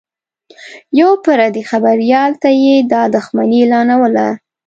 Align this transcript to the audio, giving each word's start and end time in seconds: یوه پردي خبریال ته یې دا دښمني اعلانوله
یوه 0.99 1.15
پردي 1.25 1.63
خبریال 1.71 2.31
ته 2.41 2.49
یې 2.63 2.75
دا 2.91 3.01
دښمني 3.15 3.59
اعلانوله 3.61 4.27